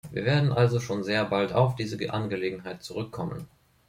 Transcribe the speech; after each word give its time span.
Wir 0.11 0.25
werden 0.25 0.51
also 0.51 0.79
schon 0.79 1.03
sehr 1.03 1.25
bald 1.25 1.53
auf 1.53 1.75
diese 1.75 2.11
Angelegenheit 2.11 2.81
zurückkommen. 2.81 3.47